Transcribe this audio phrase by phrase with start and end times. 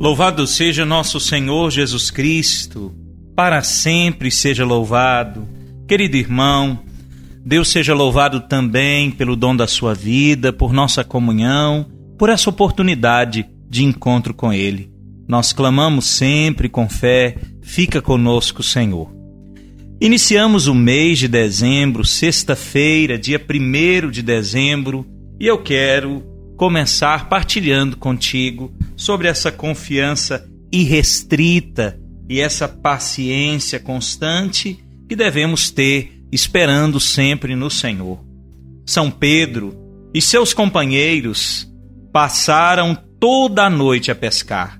[0.00, 2.90] Louvado seja nosso Senhor Jesus Cristo,
[3.36, 5.46] para sempre seja louvado.
[5.86, 6.78] Querido irmão,
[7.44, 11.84] Deus seja louvado também pelo dom da sua vida, por nossa comunhão,
[12.18, 14.90] por essa oportunidade de encontro com Ele.
[15.28, 19.14] Nós clamamos sempre com fé, fica conosco, Senhor.
[20.00, 25.06] Iniciamos o mês de dezembro, sexta-feira, dia 1 de dezembro,
[25.38, 26.29] e eu quero
[26.60, 37.00] começar partilhando contigo sobre essa confiança irrestrita e essa paciência constante que devemos ter esperando
[37.00, 38.22] sempre no Senhor.
[38.84, 39.74] São Pedro
[40.12, 41.66] e seus companheiros
[42.12, 44.78] passaram toda a noite a pescar.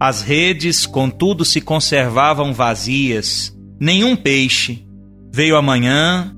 [0.00, 4.84] As redes, contudo, se conservavam vazias, nenhum peixe.
[5.32, 6.36] Veio amanhã,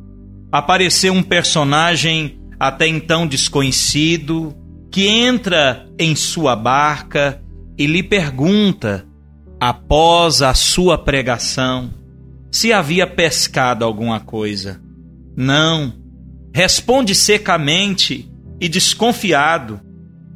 [0.52, 4.54] apareceu um personagem até então desconhecido,
[4.95, 7.42] que entra em sua barca
[7.77, 9.05] e lhe pergunta,
[9.59, 11.92] após a sua pregação,
[12.48, 14.81] se havia pescado alguma coisa.
[15.37, 15.92] Não.
[16.55, 19.81] Responde secamente e desconfiado.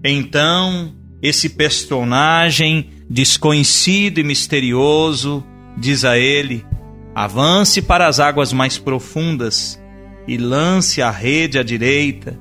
[0.05, 0.93] Então,
[1.23, 5.45] esse personagem desconhecido e misterioso
[5.77, 6.67] diz a ele:
[7.15, 9.81] avance para as águas mais profundas
[10.27, 12.37] e lance a rede à direita,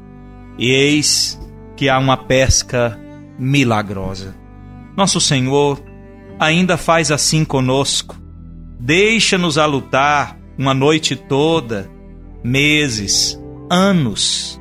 [0.58, 1.40] e eis
[1.78, 3.00] que há uma pesca
[3.40, 4.36] milagrosa.
[4.98, 5.82] Nosso Senhor
[6.40, 8.20] ainda faz assim conosco.
[8.80, 11.90] Deixa-nos a lutar uma noite toda,
[12.44, 13.40] meses,
[13.70, 14.60] anos,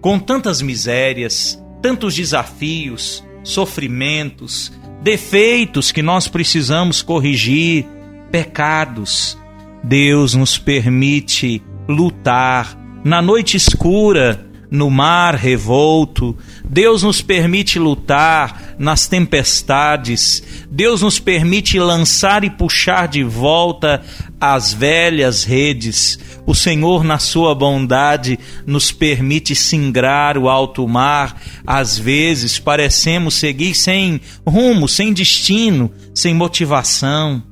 [0.00, 4.72] com tantas misérias, tantos desafios, sofrimentos,
[5.02, 7.86] defeitos que nós precisamos corrigir,
[8.30, 9.38] pecados.
[9.84, 16.36] Deus nos permite lutar na noite escura no mar revolto,
[16.68, 24.02] Deus nos permite lutar nas tempestades, Deus nos permite lançar e puxar de volta
[24.40, 26.18] as velhas redes.
[26.46, 31.40] O Senhor, na sua bondade, nos permite singrar o alto mar.
[31.66, 37.42] Às vezes parecemos seguir sem rumo, sem destino, sem motivação.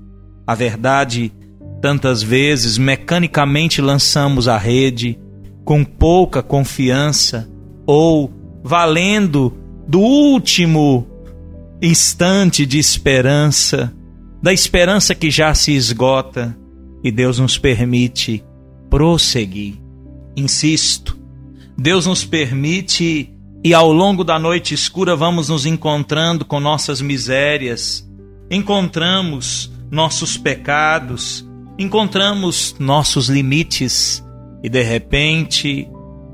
[0.47, 1.33] A verdade,
[1.81, 5.19] tantas vezes mecanicamente lançamos a rede
[5.65, 7.49] com pouca confiança
[7.87, 8.31] ou
[8.63, 9.53] valendo
[9.87, 11.07] do último
[11.81, 13.93] instante de esperança,
[14.43, 16.57] da esperança que já se esgota
[17.03, 18.45] e Deus nos permite
[18.89, 19.75] prosseguir.
[20.37, 21.19] Insisto,
[21.77, 23.31] Deus nos permite
[23.63, 28.09] e ao longo da noite escura vamos nos encontrando com nossas misérias,
[28.51, 31.47] encontramos nossos pecados,
[31.79, 34.25] encontramos nossos limites
[34.65, 35.87] e de repente,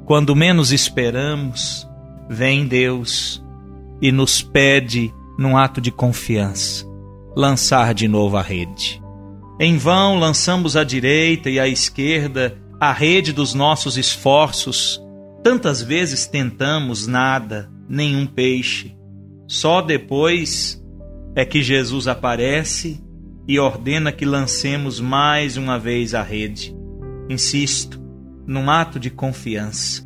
[0.07, 1.85] quando menos esperamos,
[2.29, 3.45] vem Deus
[4.01, 6.87] e nos pede, num ato de confiança,
[7.37, 9.03] lançar de novo a rede.
[9.59, 15.03] Em vão lançamos à direita e à esquerda a rede dos nossos esforços.
[15.43, 18.97] Tantas vezes tentamos nada, nenhum peixe.
[19.49, 20.81] Só depois
[21.35, 23.03] é que Jesus aparece
[23.49, 26.73] e ordena que lancemos mais uma vez a rede.
[27.29, 28.00] Insisto,
[28.51, 30.05] num ato de confiança.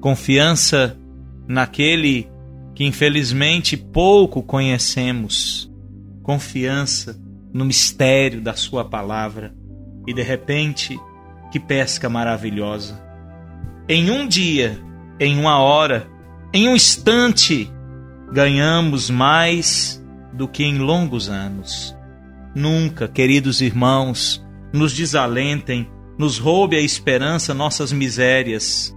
[0.00, 0.98] Confiança
[1.46, 2.26] naquele
[2.74, 5.70] que infelizmente pouco conhecemos.
[6.22, 7.20] Confiança
[7.52, 9.54] no mistério da Sua palavra.
[10.08, 10.98] E de repente,
[11.50, 12.98] que pesca maravilhosa.
[13.86, 14.80] Em um dia,
[15.20, 16.08] em uma hora,
[16.50, 17.70] em um instante,
[18.32, 20.02] ganhamos mais
[20.32, 21.94] do que em longos anos.
[22.54, 24.42] Nunca, queridos irmãos,
[24.72, 25.86] nos desalentem
[26.18, 28.96] nos roube a esperança nossas misérias.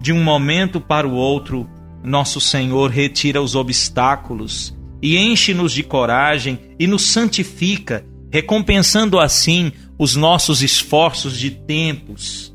[0.00, 1.68] De um momento para o outro,
[2.02, 10.16] nosso Senhor retira os obstáculos e enche-nos de coragem e nos santifica, recompensando assim os
[10.16, 12.54] nossos esforços de tempos.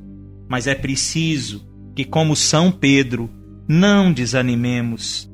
[0.50, 1.66] Mas é preciso
[1.96, 3.30] que, como São Pedro,
[3.68, 5.30] não desanimemos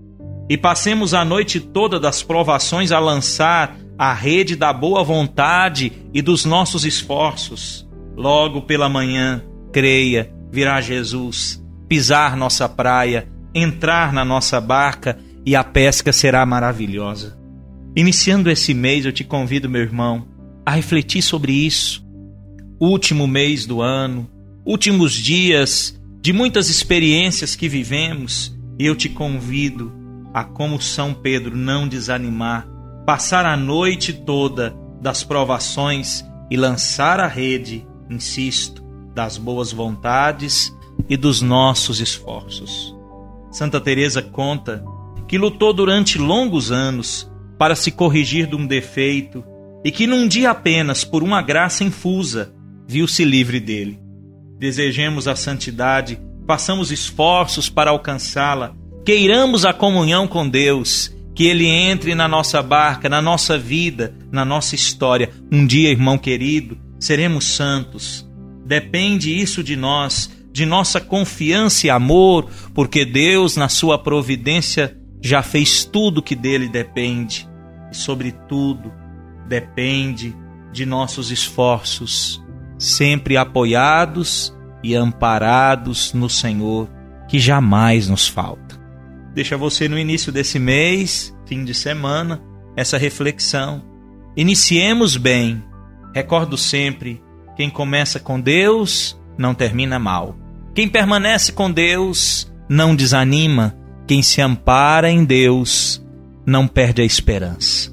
[0.49, 6.21] e passemos a noite toda das provações a lançar a rede da boa vontade e
[6.21, 7.87] dos nossos esforços.
[8.15, 15.63] Logo pela manhã, creia, virá Jesus, pisar nossa praia, entrar na nossa barca e a
[15.63, 17.37] pesca será maravilhosa.
[17.95, 20.27] Iniciando esse mês, eu te convido, meu irmão,
[20.65, 22.03] a refletir sobre isso.
[22.79, 24.29] Último mês do ano,
[24.65, 29.91] últimos dias de muitas experiências que vivemos, e eu te convido
[30.33, 32.67] a, como São Pedro, não desanimar,
[33.05, 38.83] passar a noite toda das provações e lançar a rede, insisto,
[39.13, 40.75] das boas vontades
[41.09, 42.95] e dos nossos esforços.
[43.51, 44.83] Santa Teresa conta
[45.27, 49.43] que lutou durante longos anos para se corrigir de um defeito
[49.83, 52.53] e que num dia apenas, por uma graça infusa,
[52.87, 53.99] viu-se livre dele.
[54.57, 58.73] Desejemos a santidade, façamos esforços para alcançá-la,
[59.05, 64.45] queiramos a comunhão com Deus, que Ele entre na nossa barca, na nossa vida, na
[64.45, 65.29] nossa história.
[65.51, 68.27] Um dia, irmão querido, seremos santos.
[68.65, 75.41] Depende isso de nós, de nossa confiança e amor, porque Deus, na sua providência, já
[75.41, 77.47] fez tudo que dele depende.
[77.91, 78.91] E, sobretudo,
[79.47, 80.35] depende
[80.71, 82.41] de nossos esforços,
[82.79, 86.89] sempre apoiados e amparados no Senhor,
[87.27, 88.81] que jamais nos falta.
[89.33, 92.41] Deixa você no início desse mês, fim de semana,
[92.77, 93.83] essa reflexão.
[94.37, 95.63] Iniciemos bem.
[96.13, 97.21] Recordo sempre:
[97.55, 100.35] quem começa com Deus não termina mal.
[100.73, 103.75] Quem permanece com Deus não desanima.
[104.07, 106.03] Quem se ampara em Deus
[106.45, 107.91] não perde a esperança.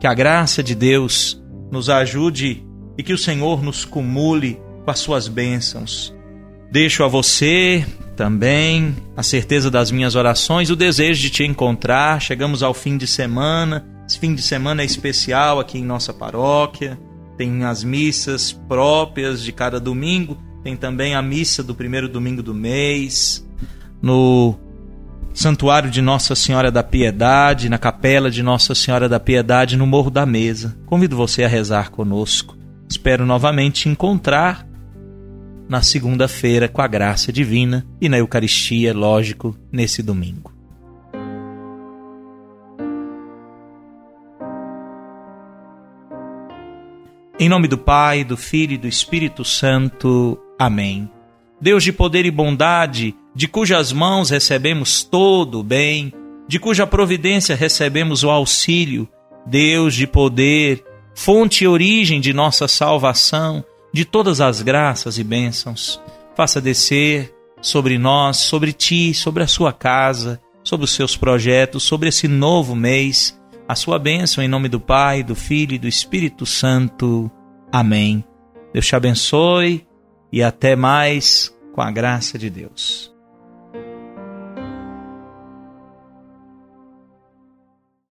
[0.00, 2.66] Que a graça de Deus nos ajude
[2.98, 6.14] e que o Senhor nos cumule com as suas bênçãos.
[6.70, 7.86] Deixo a você
[8.16, 12.20] também a certeza das minhas orações, o desejo de te encontrar.
[12.20, 13.86] Chegamos ao fim de semana.
[14.08, 16.98] Esse fim de semana é especial aqui em nossa paróquia.
[17.36, 20.36] Tem as missas próprias de cada domingo.
[20.62, 23.46] Tem também a missa do primeiro domingo do mês.
[24.00, 24.54] No
[25.34, 30.10] Santuário de Nossa Senhora da Piedade, na Capela de Nossa Senhora da Piedade, no Morro
[30.10, 30.76] da Mesa.
[30.84, 32.56] Convido você a rezar conosco.
[32.88, 34.66] Espero novamente te encontrar
[35.68, 40.51] na segunda-feira com a graça divina e na Eucaristia, lógico, nesse domingo.
[47.42, 50.38] Em nome do Pai, do Filho e do Espírito Santo.
[50.56, 51.10] Amém.
[51.60, 56.12] Deus de poder e bondade, de cujas mãos recebemos todo o bem,
[56.46, 59.08] de cuja providência recebemos o auxílio,
[59.44, 60.84] Deus de poder,
[61.16, 66.00] fonte e origem de nossa salvação, de todas as graças e bênçãos,
[66.36, 72.08] faça descer sobre nós, sobre ti, sobre a sua casa, sobre os seus projetos, sobre
[72.08, 73.36] esse novo mês,
[73.68, 77.30] a sua bênção em nome do Pai, do Filho e do Espírito Santo.
[77.70, 78.24] Amém.
[78.72, 79.86] Deus te abençoe
[80.32, 83.11] e até mais com a graça de Deus.